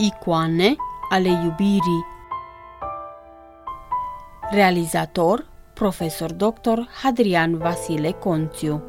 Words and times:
Icoane 0.00 0.76
ale 1.10 1.28
iubirii 1.28 2.06
Realizator 4.50 5.46
Profesor 5.74 6.32
Dr. 6.32 6.78
Hadrian 7.02 7.56
Vasile 7.56 8.10
Conțiu 8.10 8.82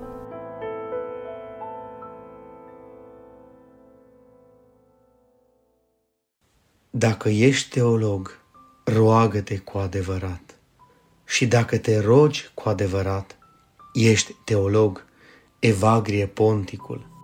Dacă 6.89 7.29
ești 7.29 7.69
teolog, 7.69 8.39
roagă-te 8.83 9.57
cu 9.57 9.77
adevărat. 9.77 10.59
Și 11.25 11.47
dacă 11.47 11.77
te 11.77 11.99
rogi 11.99 12.51
cu 12.53 12.69
adevărat, 12.69 13.37
ești 13.93 14.35
teolog, 14.43 15.05
evagrie 15.59 16.27
ponticul. 16.27 17.18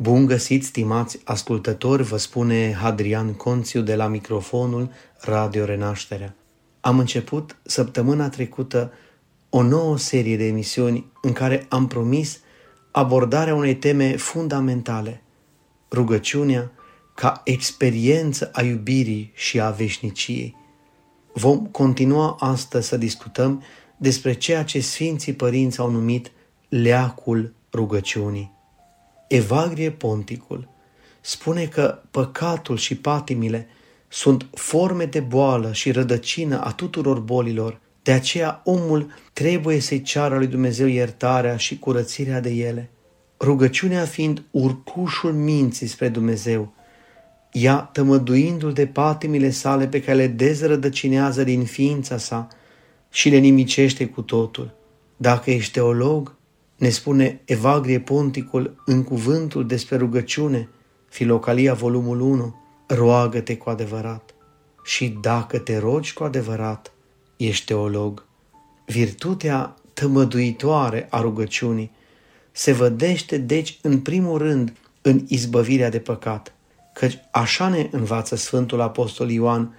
Bun 0.00 0.26
găsit, 0.26 0.64
stimați 0.64 1.20
ascultători, 1.24 2.02
vă 2.02 2.16
spune 2.16 2.72
Hadrian 2.72 3.34
Conțiu 3.34 3.80
de 3.80 3.94
la 3.94 4.06
microfonul 4.06 4.90
Radio 5.20 5.64
Renașterea. 5.64 6.34
Am 6.80 6.98
început 6.98 7.56
săptămâna 7.62 8.28
trecută 8.28 8.92
o 9.50 9.62
nouă 9.62 9.98
serie 9.98 10.36
de 10.36 10.46
emisiuni 10.46 11.12
în 11.22 11.32
care 11.32 11.66
am 11.68 11.86
promis 11.86 12.40
abordarea 12.90 13.54
unei 13.54 13.76
teme 13.76 14.16
fundamentale, 14.16 15.22
rugăciunea 15.92 16.72
ca 17.14 17.40
experiență 17.44 18.50
a 18.52 18.62
iubirii 18.62 19.32
și 19.34 19.60
a 19.60 19.70
veșniciei. 19.70 20.56
Vom 21.32 21.66
continua 21.66 22.36
astăzi 22.40 22.88
să 22.88 22.96
discutăm 22.96 23.62
despre 23.96 24.32
ceea 24.32 24.64
ce 24.64 24.80
Sfinții 24.80 25.32
Părinți 25.32 25.80
au 25.80 25.90
numit 25.90 26.30
leacul 26.68 27.54
rugăciunii. 27.72 28.57
Evagrie 29.28 29.90
Ponticul 29.90 30.68
spune 31.20 31.64
că 31.66 31.98
păcatul 32.10 32.76
și 32.76 32.96
patimile 32.96 33.66
sunt 34.08 34.46
forme 34.54 35.04
de 35.04 35.20
boală 35.20 35.72
și 35.72 35.90
rădăcină 35.90 36.60
a 36.60 36.72
tuturor 36.72 37.18
bolilor, 37.18 37.80
de 38.02 38.12
aceea 38.12 38.60
omul 38.64 39.12
trebuie 39.32 39.80
să-i 39.80 40.02
ceară 40.02 40.36
lui 40.36 40.46
Dumnezeu 40.46 40.86
iertarea 40.86 41.56
și 41.56 41.78
curățirea 41.78 42.40
de 42.40 42.50
ele. 42.50 42.90
Rugăciunea 43.40 44.04
fiind 44.04 44.42
urcușul 44.50 45.32
minții 45.32 45.86
spre 45.86 46.08
Dumnezeu, 46.08 46.72
ea 47.52 47.76
tămăduindu-l 47.76 48.72
de 48.72 48.86
patimile 48.86 49.50
sale 49.50 49.86
pe 49.86 50.00
care 50.00 50.16
le 50.16 50.26
dezrădăcinează 50.26 51.44
din 51.44 51.64
ființa 51.64 52.18
sa 52.18 52.48
și 53.10 53.28
le 53.28 53.36
nimicește 53.36 54.06
cu 54.06 54.22
totul. 54.22 54.76
Dacă 55.16 55.50
ești 55.50 55.72
teolog, 55.72 56.37
ne 56.78 56.88
spune 56.88 57.40
Evagrie 57.44 58.00
Ponticul 58.00 58.82
în 58.84 59.04
cuvântul 59.04 59.66
despre 59.66 59.96
rugăciune, 59.96 60.68
Filocalia 61.08 61.74
volumul 61.74 62.20
1, 62.20 62.54
roagă-te 62.86 63.56
cu 63.56 63.70
adevărat. 63.70 64.34
Și 64.84 65.18
dacă 65.20 65.58
te 65.58 65.78
rogi 65.78 66.12
cu 66.12 66.24
adevărat, 66.24 66.92
ești 67.36 67.64
teolog. 67.64 68.26
Virtutea 68.86 69.74
tămăduitoare 69.92 71.06
a 71.10 71.20
rugăciunii 71.20 71.90
se 72.52 72.72
vădește 72.72 73.38
deci 73.38 73.78
în 73.82 74.00
primul 74.00 74.38
rând 74.38 74.72
în 75.02 75.24
izbăvirea 75.28 75.90
de 75.90 75.98
păcat, 75.98 76.54
căci 76.94 77.18
așa 77.30 77.68
ne 77.68 77.88
învață 77.90 78.36
Sfântul 78.36 78.80
Apostol 78.80 79.30
Ioan, 79.30 79.76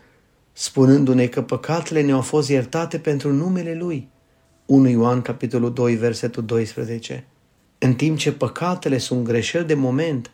spunându-ne 0.53 1.27
că 1.27 1.42
păcatele 1.42 2.02
ne-au 2.02 2.22
fost 2.22 2.50
iertate 2.50 3.00
pentru 3.00 3.33
numele 3.33 3.75
Lui– 3.75 4.08
1 4.70 4.89
Ioan, 4.89 5.22
capitolul 5.22 5.73
2, 5.73 5.95
versetul 5.95 6.45
12. 6.45 7.25
În 7.78 7.94
timp 7.94 8.17
ce 8.17 8.31
păcatele 8.31 8.98
sunt 8.98 9.23
greșeli 9.23 9.66
de 9.66 9.73
moment, 9.73 10.32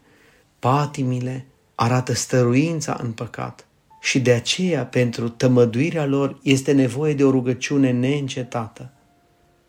patimile 0.60 1.46
arată 1.76 2.14
stăruința 2.14 3.00
în 3.04 3.12
păcat 3.12 3.68
și 4.02 4.20
de 4.20 4.32
aceea 4.32 4.86
pentru 4.86 5.30
tămăduirea 5.30 6.06
lor 6.06 6.40
este 6.44 6.72
nevoie 6.72 7.14
de 7.14 7.24
o 7.24 7.30
rugăciune 7.30 7.92
neîncetată. 7.92 8.92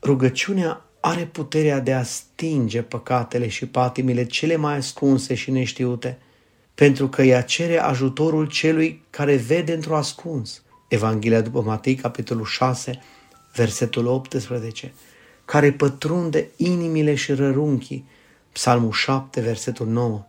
Rugăciunea 0.03 0.85
are 1.01 1.25
puterea 1.25 1.81
de 1.81 1.93
a 1.93 2.03
stinge 2.03 2.83
păcatele 2.83 3.49
și 3.49 3.67
patimile 3.67 4.25
cele 4.25 4.57
mai 4.57 4.77
ascunse 4.77 5.35
și 5.35 5.51
neștiute, 5.51 6.19
pentru 6.75 7.09
că 7.09 7.23
ea 7.23 7.43
cere 7.43 7.79
ajutorul 7.79 8.47
celui 8.47 9.03
care 9.11 9.37
vede 9.37 9.73
într-o 9.73 9.97
ascuns. 9.97 10.63
Evanghelia 10.89 11.41
după 11.41 11.63
Matei, 11.63 11.95
capitolul 11.95 12.45
6, 12.45 13.01
versetul 13.57 14.07
18, 14.07 14.93
care 15.45 15.73
pătrunde 15.73 16.49
inimile 16.57 17.15
și 17.15 17.33
rărunchii, 17.33 18.05
Psalmul 18.53 18.93
7, 18.93 19.41
versetul 19.41 19.87
9. 19.87 20.25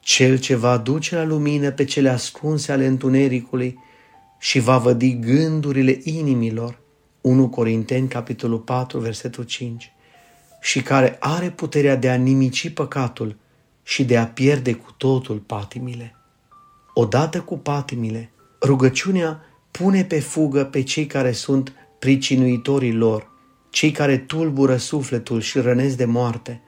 Cel 0.00 0.38
ce 0.38 0.54
va 0.54 0.76
duce 0.76 1.14
la 1.14 1.24
lumină 1.24 1.70
pe 1.70 1.84
cele 1.84 2.08
ascunse 2.08 2.72
ale 2.72 2.86
întunericului 2.86 3.78
și 4.38 4.58
va 4.58 4.78
vădi 4.78 5.18
gândurile 5.18 6.00
inimilor, 6.02 6.78
1 7.20 7.48
Corinteni, 7.48 8.08
capitolul 8.08 8.58
4, 8.58 8.98
versetul 8.98 9.44
5, 9.44 9.92
și 10.60 10.82
care 10.82 11.16
are 11.20 11.50
puterea 11.50 11.96
de 11.96 12.10
a 12.10 12.14
nimici 12.14 12.70
păcatul 12.70 13.36
și 13.82 14.04
de 14.04 14.16
a 14.16 14.26
pierde 14.26 14.74
cu 14.74 14.92
totul 14.92 15.38
patimile. 15.38 16.14
Odată 16.94 17.40
cu 17.40 17.58
patimile, 17.58 18.30
rugăciunea 18.62 19.40
pune 19.70 20.04
pe 20.04 20.20
fugă 20.20 20.64
pe 20.64 20.82
cei 20.82 21.06
care 21.06 21.32
sunt 21.32 21.72
pricinuitorii 21.98 22.92
lor, 22.92 23.30
cei 23.70 23.90
care 23.90 24.18
tulbură 24.18 24.76
sufletul 24.76 25.40
și 25.40 25.58
rănesc 25.58 25.96
de 25.96 26.04
moarte, 26.04 26.60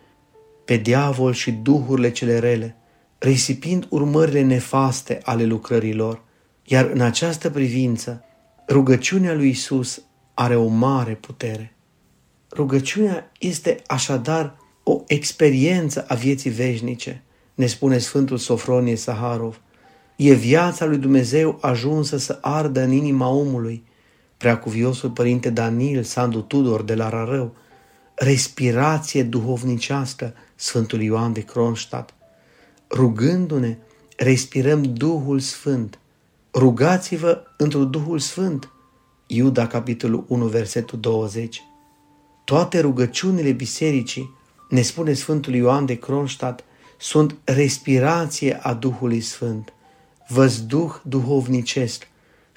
pe 0.65 0.77
diavol 0.77 1.33
și 1.33 1.51
duhurile 1.51 2.11
cele 2.11 2.39
rele, 2.39 2.77
risipind 3.19 3.87
urmările 3.91 4.43
nefaste 4.43 5.21
ale 5.23 5.45
lucrărilor. 5.45 6.23
Iar 6.65 6.91
în 6.95 7.01
această 7.01 7.51
privință, 7.51 8.25
rugăciunea 8.69 9.35
lui 9.35 9.49
Isus 9.49 10.03
are 10.35 10.57
o 10.57 10.67
mare 10.67 11.15
putere. 11.15 11.77
Rugăciunea 12.53 13.33
este 13.39 13.83
așadar 13.87 14.57
o 14.83 15.03
experiență 15.07 16.05
a 16.09 16.15
vieții 16.15 16.51
veșnice, 16.51 17.23
ne 17.55 17.67
spune 17.67 17.99
Sfântul 17.99 18.37
Sofronie 18.37 18.97
Saharov. 18.97 19.61
E 20.17 20.33
viața 20.33 20.85
lui 20.85 20.99
Dumnezeu 20.99 21.59
ajunsă 21.61 22.17
să 22.17 22.39
ardă 22.41 22.81
în 22.81 22.93
inima 22.93 23.29
omului, 23.29 23.85
preacuviosul 24.39 25.11
părinte 25.11 25.51
Daniel 25.51 26.03
Sandu 26.03 26.41
Tudor 26.41 26.83
de 26.83 26.95
la 26.95 27.09
Rarău, 27.09 27.55
respirație 28.15 29.23
duhovnicească 29.23 30.35
Sfântul 30.55 31.01
Ioan 31.01 31.33
de 31.33 31.41
Kronstadt. 31.41 32.15
Rugându-ne, 32.91 33.77
respirăm 34.17 34.83
Duhul 34.83 35.39
Sfânt. 35.39 35.99
Rugați-vă 36.55 37.43
într 37.57 37.77
Duhul 37.77 38.19
Sfânt. 38.19 38.71
Iuda, 39.27 39.67
capitolul 39.67 40.25
1, 40.29 40.47
versetul 40.47 41.01
20. 41.01 41.63
Toate 42.45 42.81
rugăciunile 42.81 43.53
bisericii, 43.53 44.35
ne 44.69 44.83
spune 44.83 45.13
Sfântul 45.13 45.55
Ioan 45.55 45.87
de 45.87 45.95
Kronstadt, 45.95 46.65
sunt 46.99 47.37
respirație 47.45 48.59
a 48.63 48.75
Duhului 48.75 49.21
Sfânt, 49.21 49.73
văzduh 50.29 50.95
duhovnicesc, 51.03 52.08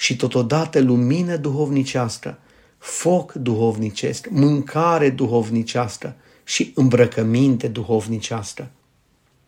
și 0.02 0.16
totodată 0.16 0.80
lumină 0.80 1.36
duhovnicească, 1.36 2.38
foc 2.78 3.34
duhovnicesc, 3.34 4.28
mâncare 4.30 5.10
duhovnicească 5.10 6.16
și 6.44 6.72
îmbrăcăminte 6.76 7.68
duhovnicească. 7.68 8.70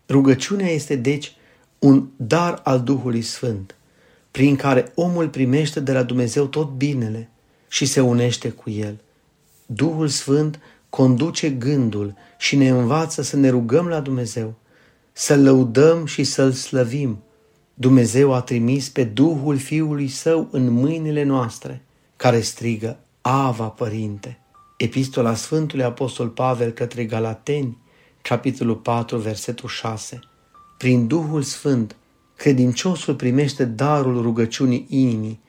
Rugăciunea 0.08 0.68
este 0.68 0.96
deci 0.96 1.36
un 1.78 2.08
dar 2.16 2.60
al 2.64 2.80
Duhului 2.80 3.22
Sfânt, 3.22 3.76
prin 4.30 4.56
care 4.56 4.92
omul 4.94 5.28
primește 5.28 5.80
de 5.80 5.92
la 5.92 6.02
Dumnezeu 6.02 6.46
tot 6.46 6.70
binele 6.70 7.30
și 7.68 7.86
se 7.86 8.00
unește 8.00 8.48
cu 8.48 8.70
el. 8.70 9.00
Duhul 9.66 10.08
Sfânt 10.08 10.60
conduce 10.88 11.50
gândul 11.50 12.14
și 12.38 12.56
ne 12.56 12.68
învață 12.68 13.22
să 13.22 13.36
ne 13.36 13.48
rugăm 13.48 13.86
la 13.86 14.00
Dumnezeu, 14.00 14.54
să 15.12 15.36
lăudăm 15.36 16.06
și 16.06 16.24
să-L 16.24 16.52
slăvim, 16.52 17.23
Dumnezeu 17.76 18.32
a 18.32 18.40
trimis 18.40 18.88
pe 18.88 19.04
Duhul 19.04 19.56
Fiului 19.56 20.08
Său 20.08 20.48
în 20.50 20.70
mâinile 20.70 21.22
noastre, 21.22 21.82
care 22.16 22.40
strigă, 22.40 22.98
Ava, 23.20 23.68
Părinte! 23.68 24.38
Epistola 24.76 25.34
Sfântului 25.34 25.84
Apostol 25.84 26.28
Pavel 26.28 26.70
către 26.70 27.04
Galateni, 27.04 27.78
capitolul 28.22 28.76
4, 28.76 29.16
versetul 29.16 29.68
6. 29.68 30.20
Prin 30.78 31.06
Duhul 31.06 31.42
Sfânt, 31.42 31.96
credinciosul 32.36 33.14
primește 33.14 33.64
darul 33.64 34.22
rugăciunii 34.22 34.86
inimii, 34.88 35.40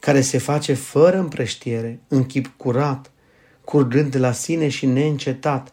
care 0.00 0.20
se 0.20 0.38
face 0.38 0.74
fără 0.74 1.18
împrăștiere, 1.18 2.00
în 2.08 2.24
chip 2.24 2.52
curat, 2.56 3.10
curgând 3.64 4.10
de 4.10 4.18
la 4.18 4.32
sine 4.32 4.68
și 4.68 4.86
neîncetat, 4.86 5.72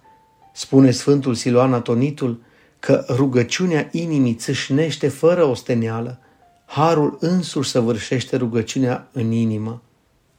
spune 0.53 0.91
Sfântul 0.91 1.33
Siloan 1.33 1.73
Atonitul, 1.73 2.41
că 2.79 3.05
rugăciunea 3.09 3.89
inimii 3.91 4.33
țâșnește 4.33 5.07
fără 5.07 5.43
osteneală, 5.43 6.19
harul 6.65 7.17
însuși 7.19 7.69
săvârșește 7.69 8.35
rugăciunea 8.35 9.09
în 9.11 9.31
inimă. 9.31 9.81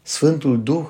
Sfântul 0.02 0.62
Duh 0.62 0.86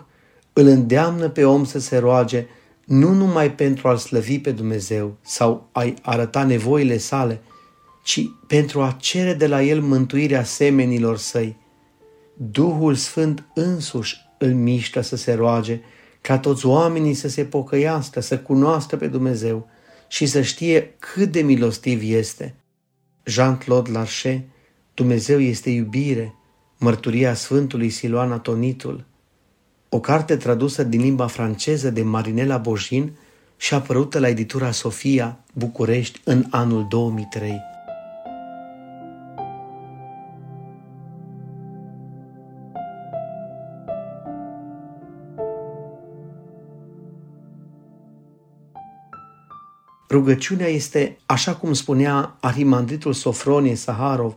îl 0.52 0.67
îndeamnă 0.67 1.29
pe 1.29 1.44
om 1.44 1.64
să 1.64 1.79
se 1.79 1.99
roage 1.99 2.47
nu 2.85 3.12
numai 3.12 3.52
pentru 3.52 3.88
a-L 3.88 3.97
slăvi 3.97 4.38
pe 4.38 4.50
Dumnezeu 4.50 5.17
sau 5.20 5.69
a-i 5.73 5.94
arăta 6.02 6.44
nevoile 6.44 6.99
sale, 6.99 7.41
ci 8.02 8.31
pentru 8.47 8.82
a 8.82 8.97
cere 9.00 9.35
de 9.35 9.47
la 9.47 9.62
El 9.62 9.81
mântuirea 9.81 10.44
semenilor 10.44 11.17
săi. 11.19 11.56
Duhul 12.35 12.94
Sfânt 12.94 13.44
însuși 13.55 14.17
îl 14.38 14.55
mișcă 14.55 15.00
să 15.00 15.17
se 15.17 15.32
roage, 15.32 15.81
ca 16.20 16.38
toți 16.38 16.67
oamenii 16.67 17.14
să 17.14 17.29
se 17.29 17.44
pocăiască, 17.44 18.20
să 18.20 18.38
cunoască 18.38 18.97
pe 18.97 19.06
Dumnezeu 19.06 19.69
și 20.11 20.27
să 20.27 20.41
știe 20.43 20.95
cât 20.99 21.33
de 21.33 21.43
milostiv 21.43 22.01
este. 22.05 22.55
Jean-Claude 23.25 23.91
Larcher, 23.91 24.41
Dumnezeu 24.95 25.41
este 25.41 25.71
iubire, 25.71 26.35
mărturia 26.79 27.35
Sfântului 27.35 27.91
Siloana 27.91 28.39
Tonitul, 28.39 29.05
o 29.89 30.01
carte 30.01 30.37
tradusă 30.37 30.83
din 30.83 31.01
limba 31.01 31.27
franceză 31.27 31.91
de 31.91 32.03
Marinela 32.03 32.57
Bojin 32.57 33.12
și 33.57 33.75
apărută 33.75 34.19
la 34.19 34.29
editura 34.29 34.71
Sofia, 34.71 35.39
București, 35.53 36.21
în 36.25 36.47
anul 36.51 36.87
2003. 36.89 37.61
Rugăciunea 50.11 50.67
este, 50.67 51.19
așa 51.27 51.55
cum 51.55 51.73
spunea 51.73 52.37
Arimandritul 52.41 53.12
Sofronie 53.12 53.75
Saharov, 53.75 54.35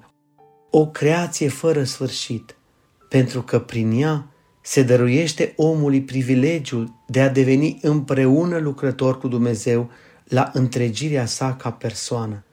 o 0.70 0.88
creație 0.88 1.48
fără 1.48 1.84
sfârșit, 1.84 2.56
pentru 3.10 3.42
că 3.42 3.60
prin 3.60 4.02
ea 4.02 4.28
se 4.62 4.84
dăruiește 4.84 5.54
omului 5.56 6.02
privilegiul 6.02 7.04
de 7.08 7.22
a 7.22 7.30
deveni 7.30 7.80
împreună 7.82 8.58
lucrător 8.58 9.18
cu 9.18 9.28
Dumnezeu 9.28 9.90
la 10.24 10.50
întregirea 10.54 11.26
sa 11.26 11.56
ca 11.56 11.72
persoană. 11.72 12.44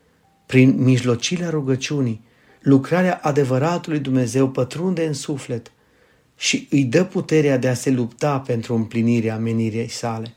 Prin 0.46 0.74
mijlocirea 0.82 1.50
rugăciunii, 1.50 2.24
lucrarea 2.60 3.20
adevăratului 3.22 3.98
Dumnezeu 3.98 4.48
pătrunde 4.48 5.06
în 5.06 5.12
suflet 5.12 5.72
și 6.36 6.66
îi 6.70 6.84
dă 6.84 7.04
puterea 7.04 7.56
de 7.56 7.68
a 7.68 7.74
se 7.74 7.90
lupta 7.90 8.38
pentru 8.38 8.74
împlinirea 8.74 9.38
menirii 9.38 9.88
sale. 9.88 10.34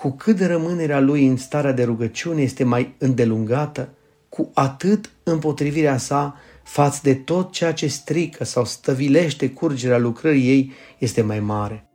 Cu 0.00 0.10
cât 0.10 0.40
rămânerea 0.40 1.00
lui 1.00 1.26
în 1.26 1.36
starea 1.36 1.72
de 1.72 1.84
rugăciune 1.84 2.42
este 2.42 2.64
mai 2.64 2.94
îndelungată, 2.98 3.88
cu 4.28 4.50
atât 4.54 5.10
împotrivirea 5.22 5.98
sa 5.98 6.36
față 6.62 7.00
de 7.02 7.14
tot 7.14 7.52
ceea 7.52 7.72
ce 7.72 7.86
strică 7.86 8.44
sau 8.44 8.64
stăvilește 8.64 9.50
curgerea 9.50 9.98
lucrării 9.98 10.48
ei 10.48 10.72
este 10.98 11.22
mai 11.22 11.40
mare. 11.40 11.88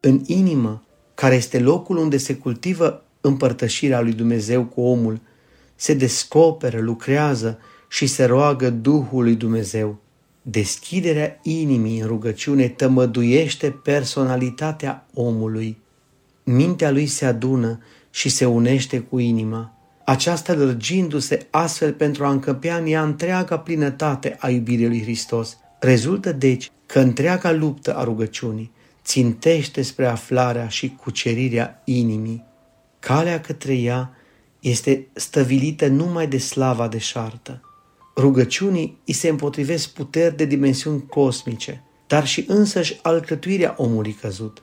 În 0.00 0.20
inimă, 0.26 0.84
care 1.14 1.34
este 1.34 1.58
locul 1.58 1.96
unde 1.96 2.16
se 2.16 2.34
cultivă 2.34 3.04
împărtășirea 3.20 4.00
lui 4.00 4.12
Dumnezeu 4.12 4.64
cu 4.64 4.80
omul, 4.80 5.20
se 5.74 5.94
descoperă, 5.94 6.80
lucrează 6.80 7.58
și 7.88 8.06
se 8.06 8.24
roagă 8.24 8.70
Duhul 8.70 9.22
lui 9.22 9.34
Dumnezeu. 9.34 9.98
Deschiderea 10.42 11.38
inimii 11.42 12.00
în 12.00 12.06
rugăciune 12.06 12.68
tămăduiește 12.68 13.70
personalitatea 13.70 15.06
omului. 15.14 15.86
Mintea 16.50 16.90
lui 16.90 17.06
se 17.06 17.24
adună 17.24 17.78
și 18.10 18.28
se 18.28 18.46
unește 18.46 19.00
cu 19.00 19.18
inima 19.18 19.78
aceasta 20.08 20.54
lărgindu-se 20.54 21.46
astfel 21.50 21.92
pentru 21.92 22.24
a 22.24 22.30
încăpea 22.30 22.76
în 22.76 22.86
ea 22.86 23.02
întreaga 23.02 23.58
plinătate 23.58 24.36
a 24.40 24.48
iubirii 24.50 24.86
lui 24.86 25.02
Hristos. 25.02 25.58
Rezultă 25.80 26.32
deci 26.32 26.70
că 26.86 26.98
întreaga 26.98 27.52
luptă 27.52 27.96
a 27.96 28.04
rugăciunii 28.04 28.72
țintește 29.04 29.82
spre 29.82 30.06
aflarea 30.06 30.68
și 30.68 30.96
cucerirea 31.02 31.82
inimii. 31.84 32.44
Calea 32.98 33.40
către 33.40 33.74
ea 33.74 34.10
este 34.60 35.06
stăvilită 35.12 35.86
numai 35.86 36.26
de 36.26 36.38
slava 36.38 36.88
deșartă. 36.88 37.60
Rugăciunii 38.16 38.98
îi 39.06 39.14
se 39.14 39.28
împotrivesc 39.28 39.88
puteri 39.88 40.36
de 40.36 40.44
dimensiuni 40.44 41.06
cosmice, 41.06 41.82
dar 42.06 42.26
și 42.26 42.44
însăși 42.46 42.98
alcătuirea 43.02 43.74
omului 43.76 44.12
căzut. 44.12 44.62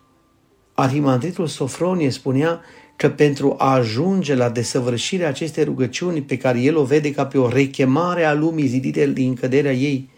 Arhimandritul 0.75 1.47
Sofronie 1.47 2.09
spunea 2.09 2.61
că 2.95 3.09
pentru 3.09 3.55
a 3.57 3.73
ajunge 3.73 4.35
la 4.35 4.49
desăvârșirea 4.49 5.27
acestei 5.27 5.63
rugăciuni 5.63 6.21
pe 6.21 6.37
care 6.37 6.59
el 6.59 6.77
o 6.77 6.83
vede 6.83 7.11
ca 7.11 7.25
pe 7.25 7.37
o 7.37 7.47
rechemare 7.49 8.23
a 8.23 8.33
lumii 8.33 8.67
zidite 8.67 9.11
din 9.11 9.33
căderea 9.33 9.73
ei, 9.73 10.09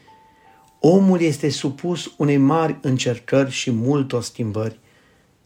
omul 0.79 1.21
este 1.21 1.49
supus 1.49 2.13
unei 2.17 2.37
mari 2.37 2.77
încercări 2.81 3.51
și 3.51 3.71
multor 3.71 4.23
schimbări. 4.23 4.79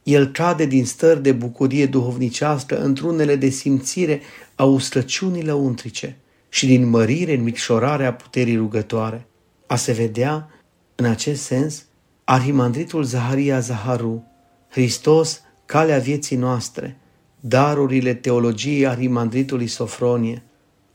El 0.02 0.26
cade 0.26 0.66
din 0.66 0.84
stări 0.84 1.22
de 1.22 1.32
bucurie 1.32 1.86
duhovnicească 1.86 2.80
într-unele 2.82 3.36
de 3.36 3.48
simțire 3.48 4.20
a 4.54 4.64
ustrăciunii 4.64 5.44
lăuntrice 5.44 6.16
și 6.48 6.66
din 6.66 6.88
mărire 6.88 7.34
în 7.34 7.42
micșorarea 7.42 8.14
puterii 8.14 8.56
rugătoare. 8.56 9.26
A 9.66 9.76
se 9.76 9.92
vedea, 9.92 10.48
în 10.94 11.04
acest 11.04 11.42
sens, 11.42 11.84
arhimandritul 12.24 13.02
Zaharia 13.02 13.60
Zaharu, 13.60 14.31
Hristos, 14.72 15.40
calea 15.66 15.98
vieții 15.98 16.36
noastre– 16.36 16.96
darurile 17.40 18.14
teologiei 18.14 18.86
Arimandritului 18.86 19.66
Sofronie, 19.66 20.42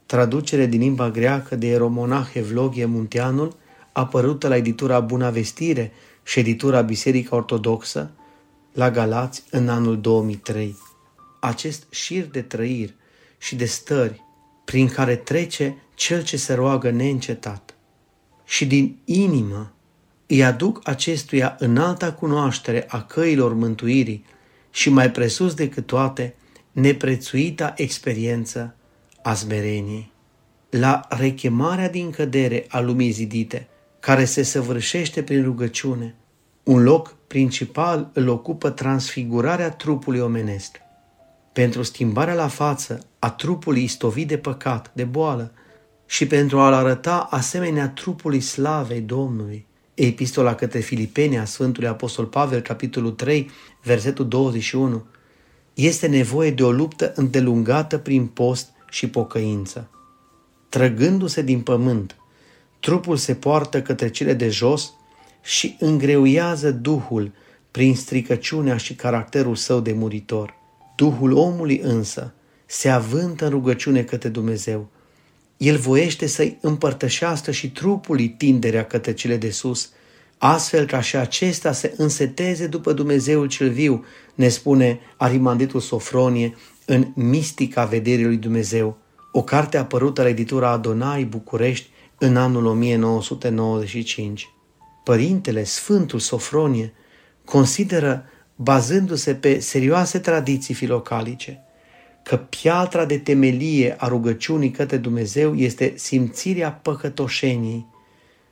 traducere 0.06 0.66
din 0.66 0.80
limba 0.80 1.10
greacă 1.10 1.56
de 1.56 1.66
eromonah 1.66 2.28
Evlogie 2.32 2.84
Munteanul, 2.84 3.56
apărută 3.92 4.48
la 4.48 4.56
editura 4.56 5.00
Buna 5.00 5.30
Vestire 5.30 5.92
și 6.22 6.38
editura 6.38 6.80
Biserica 6.80 7.36
Ortodoxă, 7.36 8.10
la 8.72 8.90
Galați 8.90 9.42
în 9.50 9.68
anul 9.68 10.00
2003. 10.00 10.76
Acest 11.40 11.86
șir 11.90 12.24
de 12.24 12.42
trăiri 12.42 12.94
și 13.38 13.56
de 13.56 13.64
stări 13.64 14.24
prin 14.64 14.88
care 14.88 15.16
trece 15.16 15.76
cel 15.94 16.22
ce 16.22 16.36
se 16.36 16.54
roagă 16.54 16.90
neîncetat 16.90 17.74
și 18.44 18.66
din 18.66 18.98
inimă 19.04 19.72
îi 20.28 20.44
aduc 20.44 20.80
acestuia 20.84 21.56
în 21.58 21.76
alta 21.76 22.12
cunoaștere 22.12 22.84
a 22.88 23.02
căilor 23.02 23.54
mântuirii 23.54 24.24
și 24.70 24.90
mai 24.90 25.10
presus 25.10 25.54
decât 25.54 25.86
toate, 25.86 26.34
neprețuita 26.72 27.72
experiență 27.76 28.74
a 29.22 29.34
smereniei. 29.34 30.12
La 30.70 31.06
rechemarea 31.08 31.90
din 31.90 32.10
cădere 32.10 32.64
a 32.68 32.80
lumii 32.80 33.10
zidite, 33.10 33.68
care 34.00 34.24
se 34.24 34.42
săvârșește 34.42 35.22
prin 35.22 35.42
rugăciune, 35.42 36.14
un 36.62 36.82
loc 36.82 37.16
principal 37.26 38.10
îl 38.12 38.28
ocupă 38.28 38.70
transfigurarea 38.70 39.70
trupului 39.70 40.20
omenesc. 40.20 40.76
Pentru 41.52 41.82
schimbarea 41.82 42.34
la 42.34 42.48
față 42.48 43.06
a 43.18 43.30
trupului 43.30 43.82
istovit 43.82 44.28
de 44.28 44.38
păcat, 44.38 44.90
de 44.94 45.04
boală, 45.04 45.52
și 46.06 46.26
pentru 46.26 46.58
a-l 46.58 46.72
arăta 46.72 47.26
asemenea 47.30 47.88
trupului 47.88 48.40
slavei 48.40 49.00
Domnului. 49.00 49.67
Epistola 50.00 50.54
către 50.54 50.78
Filipeni 50.78 51.38
a 51.38 51.44
Sfântului 51.44 51.88
Apostol 51.88 52.24
Pavel, 52.24 52.60
capitolul 52.60 53.10
3, 53.10 53.50
versetul 53.82 54.28
21, 54.28 55.06
este 55.74 56.06
nevoie 56.06 56.50
de 56.50 56.62
o 56.62 56.70
luptă 56.70 57.12
îndelungată 57.16 57.98
prin 57.98 58.26
post 58.26 58.68
și 58.90 59.08
pocăință. 59.08 59.90
Trăgându-se 60.68 61.42
din 61.42 61.60
pământ, 61.60 62.16
trupul 62.80 63.16
se 63.16 63.34
poartă 63.34 63.82
către 63.82 64.10
cele 64.10 64.34
de 64.34 64.48
jos 64.48 64.92
și 65.42 65.76
îngreuiază 65.80 66.70
Duhul 66.70 67.32
prin 67.70 67.94
stricăciunea 67.94 68.76
și 68.76 68.94
caracterul 68.94 69.54
său 69.54 69.80
de 69.80 69.92
muritor. 69.92 70.54
Duhul 70.96 71.32
omului 71.32 71.78
însă 71.78 72.34
se 72.66 72.88
avântă 72.88 73.44
în 73.44 73.50
rugăciune 73.50 74.02
către 74.02 74.28
Dumnezeu. 74.28 74.88
El 75.58 75.76
voiește 75.76 76.26
să-i 76.26 76.58
împărtășească 76.60 77.50
și 77.50 77.70
trupului 77.70 78.28
tinderea 78.28 78.84
către 78.84 79.14
cele 79.14 79.36
de 79.36 79.50
sus, 79.50 79.90
astfel 80.38 80.86
ca 80.86 81.00
și 81.00 81.16
acesta 81.16 81.72
să 81.72 81.92
înseteze 81.96 82.66
după 82.66 82.92
Dumnezeul 82.92 83.46
cel 83.46 83.70
viu, 83.70 84.04
ne 84.34 84.48
spune 84.48 85.00
Arimanditul 85.16 85.80
Sofronie 85.80 86.54
în 86.84 87.06
Mistica 87.14 87.84
Vederii 87.84 88.24
lui 88.24 88.36
Dumnezeu, 88.36 88.98
o 89.32 89.42
carte 89.42 89.76
apărută 89.76 90.22
la 90.22 90.28
editura 90.28 90.70
Adonai 90.70 91.24
București 91.24 91.88
în 92.18 92.36
anul 92.36 92.66
1995. 92.66 94.48
Părintele 95.04 95.64
Sfântul 95.64 96.18
Sofronie 96.18 96.92
consideră, 97.44 98.24
bazându-se 98.54 99.34
pe 99.34 99.58
serioase 99.58 100.18
tradiții 100.18 100.74
filocalice, 100.74 101.62
că 102.28 102.36
piatra 102.36 103.04
de 103.04 103.18
temelie 103.18 103.94
a 103.98 104.08
rugăciunii 104.08 104.70
către 104.70 104.96
Dumnezeu 104.96 105.54
este 105.54 105.92
simțirea 105.96 106.72
păcătoșeniei, 106.72 107.86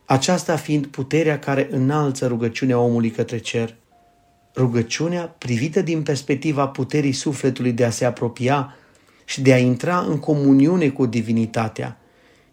aceasta 0.05 0.57
fiind 0.57 0.87
puterea 0.87 1.39
care 1.39 1.69
înalță 1.71 2.27
rugăciunea 2.27 2.79
omului 2.79 3.11
către 3.11 3.39
cer. 3.39 3.77
Rugăciunea, 4.55 5.35
privită 5.39 5.83
din 5.83 6.03
perspectiva 6.03 6.69
puterii 6.69 7.13
sufletului 7.13 7.73
de 7.73 7.85
a 7.85 7.91
se 7.91 8.05
apropia 8.05 8.77
și 9.25 9.41
de 9.41 9.53
a 9.53 9.59
intra 9.59 9.99
în 9.99 10.19
comuniune 10.19 10.89
cu 10.89 11.07
divinitatea, 11.07 11.99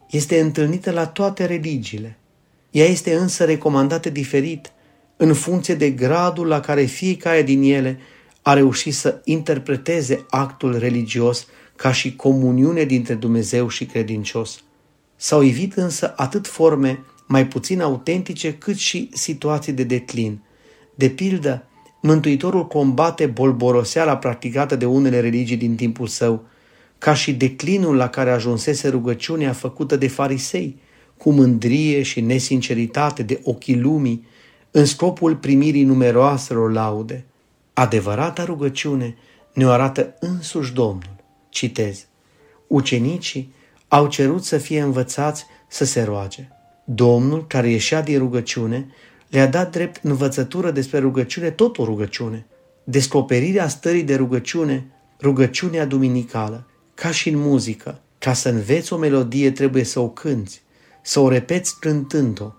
este 0.10 0.40
întâlnită 0.40 0.92
la 0.92 1.08
toate 1.08 1.46
religiile. 1.46 2.18
Ea 2.72 2.86
este 2.86 3.16
însă 3.16 3.46
recomandată 3.46 4.10
diferit 4.10 4.72
în 5.18 5.34
funcție 5.34 5.76
de 5.76 5.90
gradul 5.90 6.48
la 6.48 6.60
care 6.60 6.84
fiecare 6.84 7.44
din 7.44 7.62
ele 7.62 8.00
a 8.44 8.54
reușit 8.54 8.94
să 8.94 9.22
interpreteze 9.24 10.26
actul 10.30 10.78
religios 10.78 11.48
ca 11.76 11.92
și 11.92 12.16
comuniune 12.16 12.84
dintre 12.84 13.14
Dumnezeu 13.14 13.68
și 13.68 13.86
credincios. 13.86 14.64
S-au 15.16 15.44
evit 15.44 15.74
însă 15.74 16.14
atât 16.16 16.48
forme 16.48 17.00
mai 17.28 17.48
puțin 17.48 17.82
autentice 17.82 18.54
cât 18.54 18.76
și 18.76 19.10
situații 19.14 19.74
de 19.74 19.84
declin. 19.84 20.42
De 20.96 21.10
pildă, 21.10 21.68
Mântuitorul 22.06 22.68
combate 22.68 23.26
bolboroseala 23.26 24.18
practicată 24.18 24.76
de 24.76 24.86
unele 24.86 25.20
religii 25.20 25.58
din 25.58 25.76
timpul 25.76 26.08
său, 26.08 26.46
ca 26.98 27.14
și 27.14 27.34
declinul 27.34 27.96
la 27.96 28.10
care 28.10 28.32
ajunsese 28.32 28.90
rugăciunea 28.90 29.54
făcută 29.54 29.96
de 29.96 30.08
farisei, 30.08 30.80
cu 31.18 31.32
mândrie 31.32 32.02
și 32.02 32.22
nesinceritate 32.22 33.24
de 33.24 33.40
ochii 33.44 33.80
lumii, 33.80 34.26
în 34.72 34.86
scopul 34.86 35.36
primirii 35.36 35.84
numeroaselor 35.84 36.72
laude. 36.72 37.26
Adevărata 37.74 38.44
rugăciune 38.44 39.16
ne 39.54 39.66
arată 39.66 40.16
însuși 40.20 40.74
Domnul. 40.74 41.16
Citez. 41.50 42.06
Ucenicii 42.68 43.54
au 43.88 44.08
cerut 44.08 44.44
să 44.44 44.58
fie 44.58 44.82
învățați 44.82 45.46
să 45.68 45.86
se 45.86 46.04
roage. 46.04 46.48
Domnul, 46.84 47.48
care 47.48 47.70
ieșea 47.70 48.02
din 48.02 48.18
rugăciune, 48.18 48.88
le-a 49.30 49.48
dat 49.48 49.72
drept 49.72 50.04
învățătură 50.04 50.72
despre 50.72 51.00
rugăciune 51.00 51.50
tot 51.50 51.78
o 51.78 51.84
rugăciune. 51.84 52.46
Descoperirea 52.84 53.68
stării 53.68 54.04
de 54.04 54.16
rugăciune, 54.16 54.86
rugăciunea 55.22 55.86
duminicală, 55.86 56.68
ca 56.94 57.12
și 57.12 57.30
în 57.30 57.40
muzică. 57.40 58.02
Ca 58.18 58.34
să 58.34 58.50
înveți 58.50 58.94
o 58.94 58.98
melodie 58.98 59.52
trebuie 59.52 59.84
să 59.84 60.00
o 60.00 60.10
cânți, 60.10 60.64
să 61.02 61.20
o 61.20 61.30
repeți 61.30 61.80
cântând-o. 61.80 62.52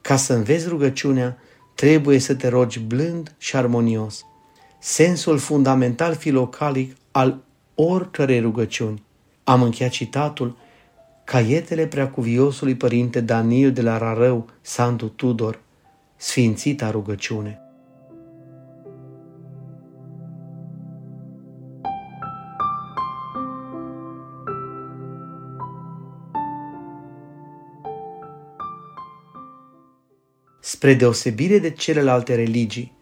Ca 0.00 0.16
să 0.16 0.32
înveți 0.32 0.68
rugăciunea, 0.68 1.38
trebuie 1.74 2.18
să 2.18 2.34
te 2.34 2.48
rogi 2.48 2.78
blând 2.78 3.34
și 3.38 3.56
armonios. 3.56 4.24
Sensul 4.88 5.38
fundamental 5.38 6.14
filocalic 6.14 6.96
al 7.10 7.42
oricărei 7.74 8.40
rugăciuni. 8.40 9.02
Am 9.44 9.62
încheiat 9.62 9.92
citatul 9.92 10.56
Caietele 11.24 11.86
preacuviosului 11.86 12.74
părinte 12.74 13.20
Daniel 13.20 13.72
de 13.72 13.82
la 13.82 13.98
Rarău, 13.98 14.48
Santu 14.60 15.08
Tudor, 15.08 15.60
Sfințita 16.16 16.90
rugăciune. 16.90 17.60
Spre 30.60 30.94
deosebire 30.94 31.58
de 31.58 31.70
celelalte 31.70 32.34
religii, 32.34 32.94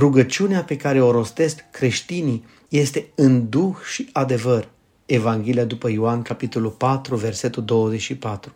rugăciunea 0.00 0.64
pe 0.64 0.76
care 0.76 1.02
o 1.02 1.10
rostesc 1.10 1.64
creștinii 1.70 2.44
este 2.68 3.06
în 3.14 3.48
duh 3.48 3.76
și 3.92 4.08
adevăr. 4.12 4.68
Evanghelia 5.06 5.64
după 5.64 5.90
Ioan, 5.90 6.22
capitolul 6.22 6.70
4, 6.70 7.16
versetul 7.16 7.64
24. 7.64 8.52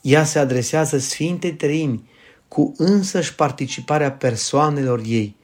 Ea 0.00 0.24
se 0.24 0.38
adresează 0.38 0.98
Sfintei 0.98 1.54
Treimi 1.54 2.08
cu 2.48 2.74
însăși 2.76 3.34
participarea 3.34 4.12
persoanelor 4.12 5.02
ei. 5.06 5.36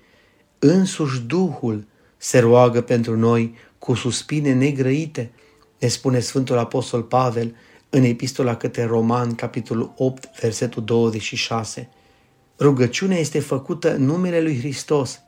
Însuși 0.59 1.21
Duhul 1.21 1.87
se 2.17 2.39
roagă 2.39 2.81
pentru 2.81 3.17
noi 3.17 3.55
cu 3.79 3.95
suspine 3.95 4.55
negrăite, 4.55 5.31
ne 5.79 5.89
spune 5.89 6.21
Sfântul 6.21 6.59
Apostol 6.59 7.03
Pavel 7.03 7.55
în 7.91 8.03
Epistola 8.03 8.57
către 8.57 8.85
Roman, 8.85 9.35
capitolul 9.35 9.93
8, 9.97 10.29
versetul 10.41 10.85
26. 10.85 11.89
Rugăciunea 12.59 13.19
este 13.19 13.41
făcută 13.41 13.95
în 13.95 14.05
numele 14.05 14.41
lui 14.41 14.59
Hristos. 14.59 15.21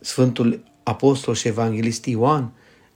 Sfântul 0.00 0.62
Apostol 0.82 1.34
și 1.34 1.48
Evanghelist 1.48 2.04
Ioan, 2.04 2.52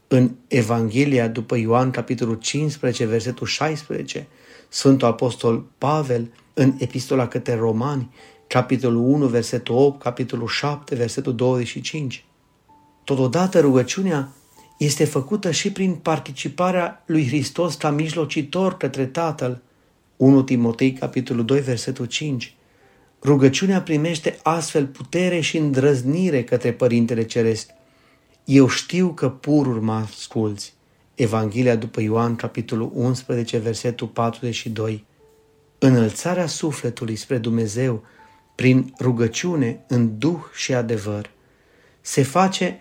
în 0.09 0.31
Evanghelia 0.49 1.29
după 1.29 1.57
Ioan, 1.57 1.90
capitolul 1.90 2.35
15, 2.35 3.05
versetul 3.05 3.47
16, 3.47 4.26
Sfântul 4.69 5.09
Apostol 5.09 5.64
Pavel, 5.79 6.33
în 6.55 6.75
Epistola 6.79 7.29
către 7.29 7.55
Romani, 7.55 8.11
capitolul 8.47 9.02
1, 9.02 9.26
versetul 9.26 9.75
8, 9.75 10.02
capitolul 10.02 10.49
7, 10.49 10.95
versetul 10.95 11.35
25. 11.35 12.25
Totodată 13.05 13.61
rugăciunea 13.61 14.33
este 14.79 15.05
făcută 15.05 15.50
și 15.50 15.73
prin 15.73 15.95
participarea 15.95 17.02
lui 17.07 17.26
Hristos 17.26 17.75
ca 17.75 17.90
mijlocitor 17.90 18.76
către 18.76 19.07
Tatăl. 19.07 19.62
1 20.17 20.43
Timotei, 20.43 20.93
capitolul 20.93 21.45
2, 21.45 21.61
versetul 21.61 22.07
5. 22.07 22.55
Rugăciunea 23.22 23.82
primește 23.82 24.38
astfel 24.42 24.86
putere 24.86 25.40
și 25.40 25.56
îndrăznire 25.56 26.44
către 26.44 26.72
Părintele 26.72 27.22
Ceresc. 27.22 27.70
Eu 28.44 28.68
știu 28.68 29.12
că 29.12 29.28
pururi 29.28 29.80
mă 29.80 29.92
asculți. 29.92 30.74
Evanghelia 31.14 31.76
după 31.76 32.00
Ioan, 32.00 32.36
capitolul 32.36 32.90
11, 32.94 33.58
versetul 33.58 34.06
42. 34.06 35.04
Înălțarea 35.78 36.46
sufletului 36.46 37.16
spre 37.16 37.38
Dumnezeu 37.38 38.04
prin 38.54 38.94
rugăciune 39.00 39.84
în 39.88 40.18
duh 40.18 40.40
și 40.54 40.74
adevăr 40.74 41.30
se 42.00 42.22
face 42.22 42.80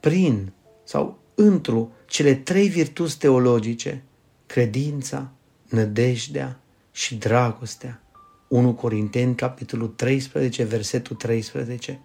prin 0.00 0.52
sau 0.84 1.18
întru 1.34 1.92
cele 2.06 2.34
trei 2.34 2.68
virtuți 2.68 3.18
teologice, 3.18 4.02
credința, 4.46 5.30
nădejdea 5.68 6.60
și 6.92 7.14
dragostea. 7.14 8.00
1 8.48 8.74
Corinteni, 8.74 9.34
capitolul 9.34 9.88
13, 9.88 10.64
versetul 10.64 11.16
13. 11.16 12.00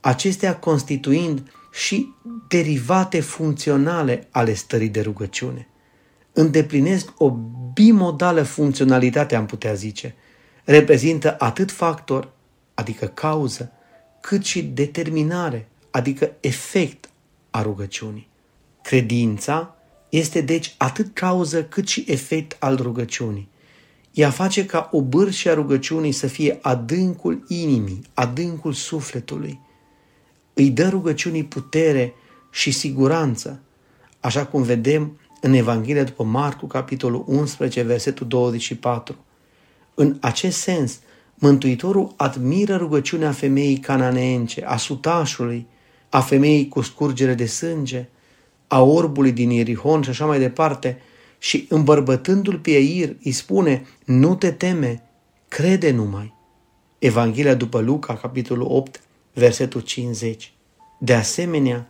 Acestea 0.00 0.56
constituind 0.56 1.50
și 1.72 2.12
derivate 2.48 3.20
funcționale 3.20 4.28
ale 4.30 4.54
stării 4.54 4.88
de 4.88 5.00
rugăciune. 5.00 5.68
Îndeplinesc 6.32 7.12
o 7.18 7.30
bimodală 7.72 8.42
funcționalitate, 8.42 9.36
am 9.36 9.46
putea 9.46 9.74
zice. 9.74 10.14
Reprezintă 10.64 11.36
atât 11.38 11.70
factor, 11.70 12.32
adică 12.74 13.06
cauză, 13.06 13.72
cât 14.20 14.44
și 14.44 14.62
determinare, 14.62 15.68
adică 15.90 16.32
efect 16.40 17.08
a 17.50 17.62
rugăciunii. 17.62 18.28
Credința 18.82 19.76
este 20.08 20.40
deci 20.40 20.74
atât 20.78 21.14
cauză 21.14 21.64
cât 21.64 21.88
și 21.88 22.04
efect 22.08 22.56
al 22.58 22.76
rugăciunii. 22.76 23.48
Ea 24.16 24.30
face 24.30 24.66
ca 24.66 24.88
o 24.92 25.02
bârșă 25.02 25.50
a 25.50 25.54
rugăciunii 25.54 26.12
să 26.12 26.26
fie 26.26 26.58
adâncul 26.62 27.44
inimii, 27.48 28.02
adâncul 28.14 28.72
sufletului. 28.72 29.60
Îi 30.54 30.70
dă 30.70 30.88
rugăciunii 30.88 31.44
putere 31.44 32.14
și 32.50 32.70
siguranță, 32.70 33.60
așa 34.20 34.46
cum 34.46 34.62
vedem 34.62 35.18
în 35.40 35.52
Evanghelia 35.52 36.04
după 36.04 36.24
Marcu, 36.24 36.66
capitolul 36.66 37.24
11, 37.26 37.82
versetul 37.82 38.26
24. 38.26 39.16
În 39.94 40.16
acest 40.20 40.58
sens, 40.58 41.00
Mântuitorul 41.34 42.14
admiră 42.16 42.76
rugăciunea 42.76 43.32
femeii 43.32 43.78
cananeence, 43.78 44.64
a 44.64 44.76
sutașului, 44.76 45.66
a 46.08 46.20
femeii 46.20 46.68
cu 46.68 46.80
scurgere 46.80 47.34
de 47.34 47.46
sânge, 47.46 48.08
a 48.66 48.82
orbului 48.82 49.32
din 49.32 49.50
Ierihon 49.50 50.02
și 50.02 50.10
așa 50.10 50.26
mai 50.26 50.38
departe, 50.38 51.00
și 51.38 51.66
îmbărbătându-l 51.68 52.58
pe 52.58 52.70
Eir 52.70 53.16
îi 53.24 53.32
spune, 53.32 53.86
nu 54.04 54.34
te 54.34 54.50
teme, 54.50 55.02
crede 55.48 55.90
numai. 55.90 56.34
Evanghelia 56.98 57.54
după 57.54 57.80
Luca, 57.80 58.14
capitolul 58.14 58.66
8, 58.70 59.00
versetul 59.32 59.80
50. 59.80 60.52
De 60.98 61.14
asemenea, 61.14 61.88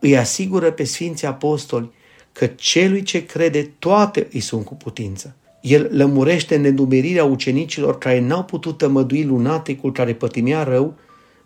îi 0.00 0.16
asigură 0.16 0.70
pe 0.72 0.84
Sfinții 0.84 1.26
Apostoli 1.26 1.90
că 2.32 2.46
celui 2.46 3.02
ce 3.02 3.26
crede 3.26 3.62
toate 3.78 4.28
îi 4.32 4.40
sunt 4.40 4.64
cu 4.64 4.74
putință. 4.74 5.36
El 5.60 5.88
lămurește 5.92 6.56
nedumerirea 6.56 7.24
ucenicilor 7.24 7.98
care 7.98 8.20
n-au 8.20 8.44
putut 8.44 8.78
tămădui 8.78 9.24
lunaticul 9.24 9.92
care 9.92 10.14
pătimea 10.14 10.62
rău, 10.62 10.94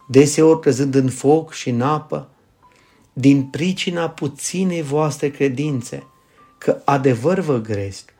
deseori 0.08 0.60
crezând 0.60 0.94
în 0.94 1.08
foc 1.08 1.52
și 1.52 1.68
în 1.68 1.80
apă, 1.80 2.28
din 3.12 3.42
pricina 3.42 4.08
puținei 4.08 4.82
voastre 4.82 5.30
credințe, 5.30 6.06
că 6.64 6.80
adevăr 6.84 7.38
vă 7.38 7.60
gresc, 7.60 8.12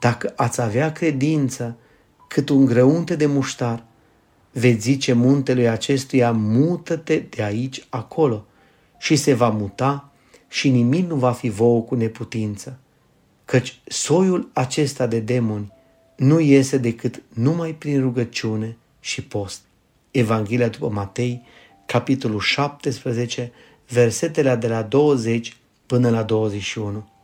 dacă 0.00 0.32
ați 0.36 0.60
avea 0.60 0.92
credință 0.92 1.76
cât 2.28 2.48
un 2.48 2.64
grăunte 2.64 3.16
de 3.16 3.26
muștar, 3.26 3.84
veți 4.52 4.80
zice 4.80 5.12
muntelui 5.12 5.68
acestuia, 5.68 6.32
mută-te 6.32 7.18
de 7.18 7.42
aici 7.42 7.86
acolo 7.88 8.46
și 8.98 9.16
se 9.16 9.34
va 9.34 9.48
muta 9.48 10.12
și 10.48 10.68
nimic 10.68 11.08
nu 11.08 11.14
va 11.14 11.32
fi 11.32 11.48
vouă 11.48 11.82
cu 11.82 11.94
neputință, 11.94 12.78
căci 13.44 13.80
soiul 13.86 14.50
acesta 14.52 15.06
de 15.06 15.18
demoni 15.18 15.72
nu 16.16 16.40
iese 16.40 16.78
decât 16.78 17.22
numai 17.28 17.74
prin 17.74 18.00
rugăciune 18.00 18.76
și 19.00 19.22
post. 19.22 19.60
Evanghelia 20.10 20.68
după 20.68 20.88
Matei, 20.88 21.42
capitolul 21.86 22.40
17, 22.40 23.52
versetele 23.88 24.54
de 24.54 24.68
la 24.68 24.82
20 24.82 25.56
până 25.86 26.10
la 26.10 26.22
21. 26.22 27.14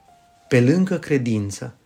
Pe 0.52 0.60
lângă 0.60 0.98
credință, 0.98 1.76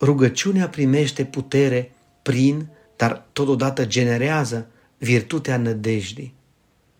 rugăciunea 0.00 0.68
primește 0.68 1.24
putere 1.24 1.92
prin, 2.22 2.66
dar 2.96 3.26
totodată 3.32 3.86
generează 3.86 4.66
virtutea 4.98 5.56
nădejdii. 5.56 6.34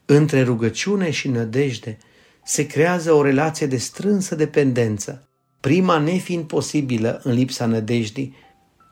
Între 0.04 0.42
rugăciune 0.42 1.10
și 1.10 1.28
nădejde 1.28 1.98
se 2.44 2.66
creează 2.66 3.12
o 3.12 3.22
relație 3.22 3.66
de 3.66 3.76
strânsă 3.76 4.34
dependență, 4.34 5.28
prima 5.60 5.98
nefiind 5.98 6.44
posibilă 6.44 7.20
în 7.22 7.32
lipsa 7.32 7.66
nădejdii, 7.66 8.34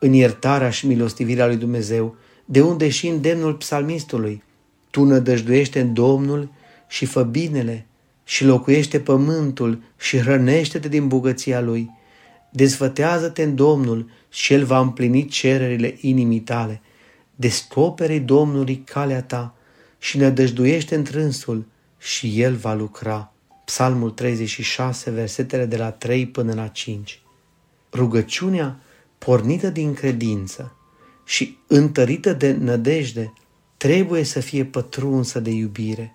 în 0.00 0.12
iertarea 0.12 0.70
și 0.70 0.86
milostivirea 0.86 1.46
lui 1.46 1.56
Dumnezeu, 1.56 2.16
de 2.44 2.62
unde 2.62 2.88
și 2.88 3.08
îndemnul 3.08 3.54
psalmistului, 3.54 4.42
Tu 4.90 5.04
nădăjduiește 5.04 5.80
în 5.80 5.94
Domnul 5.94 6.52
și 6.88 7.04
fă 7.04 7.22
binele 7.22 7.86
și 8.24 8.44
locuiește 8.44 9.00
pământul 9.00 9.82
și 9.98 10.18
hrănește-te 10.18 10.88
din 10.88 11.08
bogăția 11.08 11.60
Lui. 11.60 12.00
Dezvătează-te 12.54 13.42
în 13.42 13.54
Domnul 13.54 14.10
și 14.28 14.52
El 14.52 14.64
va 14.64 14.78
împlini 14.78 15.26
cererile 15.26 15.96
inimii 16.00 16.40
tale. 16.40 16.80
Descoperi 17.36 18.18
Domnului 18.18 18.76
calea 18.76 19.22
ta 19.22 19.54
și 19.98 20.18
nădăjduiește 20.18 20.94
întrânsul 20.94 21.66
și 21.98 22.40
El 22.40 22.54
va 22.54 22.74
lucra. 22.74 23.32
Psalmul 23.64 24.10
36, 24.10 25.10
versetele 25.10 25.64
de 25.64 25.76
la 25.76 25.90
3 25.90 26.26
până 26.26 26.54
la 26.54 26.66
5. 26.66 27.20
Rugăciunea 27.92 28.80
pornită 29.18 29.70
din 29.70 29.94
credință 29.94 30.76
și 31.24 31.58
întărită 31.66 32.32
de 32.32 32.52
nădejde 32.52 33.32
trebuie 33.76 34.24
să 34.24 34.40
fie 34.40 34.64
pătrunsă 34.64 35.40
de 35.40 35.50
iubire. 35.50 36.14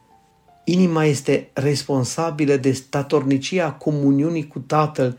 Inima 0.63 1.03
este 1.05 1.49
responsabilă 1.53 2.55
de 2.55 2.71
statornicia 2.71 3.71
comuniunii 3.71 4.47
cu 4.47 4.59
Tatăl 4.59 5.17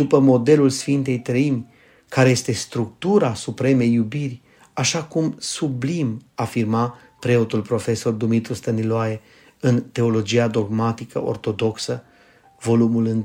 după 0.00 0.18
modelul 0.18 0.70
Sfintei 0.70 1.18
Trăimi, 1.18 1.66
care 2.08 2.28
este 2.28 2.52
structura 2.52 3.34
supremei 3.34 3.92
iubiri, 3.92 4.40
așa 4.72 5.02
cum 5.02 5.34
sublim 5.38 6.20
afirma 6.34 6.98
preotul 7.18 7.60
profesor 7.60 8.12
Dumitru 8.12 8.54
Stăniloae 8.54 9.20
în 9.60 9.82
Teologia 9.92 10.48
dogmatică 10.48 11.24
ortodoxă, 11.24 12.02
volumul 12.60 13.06
1. 13.06 13.24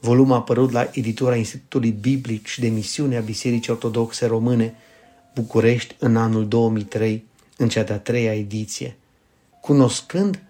Volum 0.00 0.32
apărut 0.32 0.70
la 0.70 0.88
editura 0.92 1.36
Institutului 1.36 1.90
Biblic 1.90 2.46
și 2.46 2.60
de 2.60 2.68
Misiune 2.68 3.16
a 3.16 3.20
Bisericii 3.20 3.72
Ortodoxe 3.72 4.26
Române, 4.26 4.74
București, 5.34 5.96
în 5.98 6.16
anul 6.16 6.48
2003, 6.48 7.24
în 7.56 7.68
cea 7.68 7.82
de-a 7.82 7.98
treia 7.98 8.34
ediție. 8.34 8.96
Cunoscând 9.60 10.42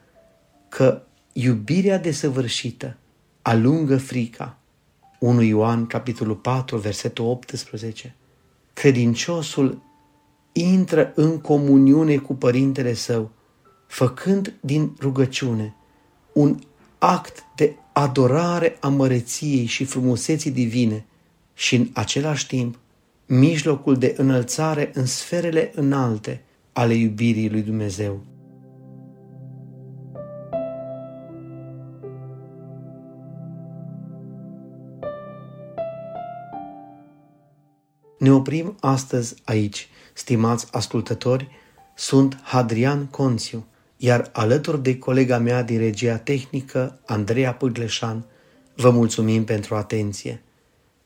că 0.69 1.03
iubirea 1.33 1.99
desăvârșită 1.99 2.97
alungă 3.43 3.97
frica, 3.97 4.59
1 5.25 5.43
Ioan, 5.43 5.87
capitolul 5.87 6.35
4, 6.35 6.77
versetul 6.77 7.25
18, 7.25 8.15
credinciosul 8.73 9.83
intră 10.53 11.13
în 11.15 11.41
comuniune 11.41 12.17
cu 12.17 12.35
Părintele 12.35 12.95
Său, 12.95 13.31
făcând 13.87 14.55
din 14.61 14.97
rugăciune 15.01 15.75
un 16.33 16.59
act 16.99 17.45
de 17.57 17.75
adorare 17.93 18.77
a 18.81 18.89
măreției 18.89 19.65
și 19.65 19.85
frumuseții 19.85 20.51
divine 20.51 21.07
și 21.55 21.75
în 21.75 21.89
același 21.93 22.47
timp 22.47 22.79
mijlocul 23.27 23.97
de 23.97 24.15
înălțare 24.17 24.91
în 24.95 25.07
sferele 25.07 25.73
înalte 25.75 26.43
ale 26.73 26.95
iubirii 26.95 27.51
lui 27.51 27.63
Dumnezeu. 27.63 28.34
Ne 38.19 38.33
oprim 38.33 38.77
astăzi 38.81 39.35
aici, 39.45 39.89
stimați 40.13 40.67
ascultători, 40.71 41.49
sunt 41.95 42.41
Hadrian 42.43 43.07
Conțiu, 43.07 43.67
iar 43.97 44.31
alături 44.33 44.83
de 44.83 44.99
colega 44.99 45.39
mea 45.39 45.63
din 45.63 45.79
regia 45.79 46.17
tehnică, 46.17 47.01
Andreea 47.07 47.55
Pâgleșan, 47.55 48.25
vă 48.75 48.91
mulțumim 48.91 49.45
pentru 49.45 49.75
atenție. 49.75 50.43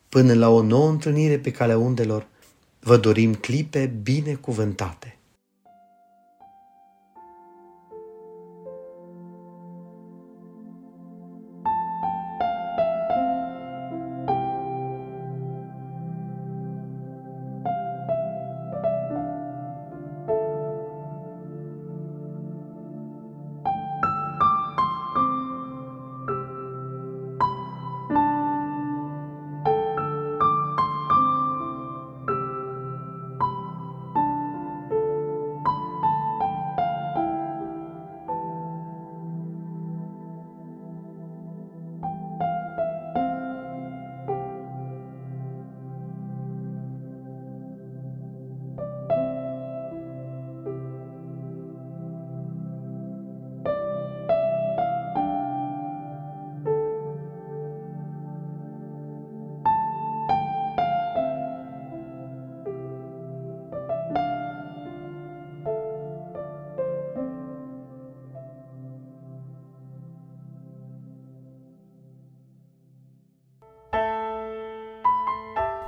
Până 0.09 0.35
la 0.35 0.49
o 0.49 0.63
nouă 0.63 0.89
întâlnire 0.89 1.39
pe 1.39 1.51
calea 1.51 1.79
undelor, 1.79 2.27
vă 2.81 2.97
dorim 2.97 3.35
clipe 3.35 3.99
binecuvântate. 4.03 5.18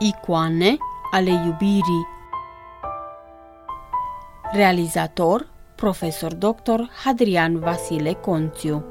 Icoane 0.02 0.76
ale 1.10 1.30
iubirii 1.30 2.06
Realizator 4.52 5.46
Profesor 5.74 6.34
Dr. 6.34 6.88
Hadrian 7.04 7.58
Vasile 7.58 8.12
Conțiu 8.12 8.84